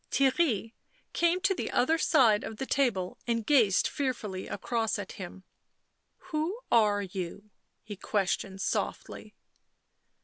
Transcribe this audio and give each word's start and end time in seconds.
Theirry 0.09 0.73
came 1.13 1.41
to 1.41 1.53
the 1.53 1.69
other 1.69 1.99
side 1.99 2.43
of 2.43 2.57
the 2.57 2.65
table 2.65 3.19
and 3.27 3.45
gazed, 3.45 3.87
fearfully, 3.87 4.47
across 4.47 4.97
at 4.97 5.11
him." 5.11 5.43
Who 6.31 6.59
are 6.71 7.03
you?" 7.03 7.51
he 7.83 7.97
questioned 7.97 8.61
softly. 8.61 9.35